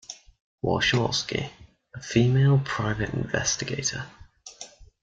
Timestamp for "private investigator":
2.65-4.07